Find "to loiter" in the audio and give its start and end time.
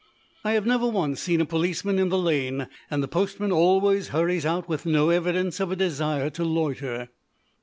6.31-7.09